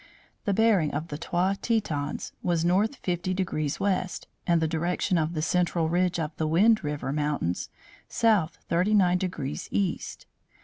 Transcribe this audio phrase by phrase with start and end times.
[0.45, 5.35] The bearing of the Trois Tetons was north 50 degrees west, and the direction of
[5.35, 7.69] the central ridge of the Wind River Mountains
[8.09, 10.25] south 39 degrees east.